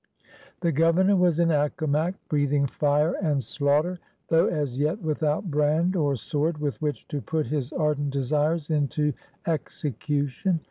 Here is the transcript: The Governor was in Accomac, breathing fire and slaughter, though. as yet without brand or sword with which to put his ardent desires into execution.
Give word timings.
The 0.61 0.71
Governor 0.71 1.15
was 1.15 1.39
in 1.39 1.51
Accomac, 1.51 2.15
breathing 2.27 2.65
fire 2.65 3.13
and 3.21 3.43
slaughter, 3.43 3.99
though. 4.29 4.47
as 4.47 4.79
yet 4.79 4.99
without 4.99 5.51
brand 5.51 5.95
or 5.95 6.15
sword 6.15 6.57
with 6.57 6.81
which 6.81 7.07
to 7.09 7.21
put 7.21 7.45
his 7.45 7.71
ardent 7.71 8.09
desires 8.09 8.71
into 8.71 9.13
execution. 9.45 10.59